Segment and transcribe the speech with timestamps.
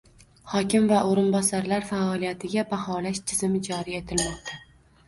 [0.53, 4.61] Hokim va o‘rinbosarlar faoliyatiga baholash tizimi joriy etilmoqda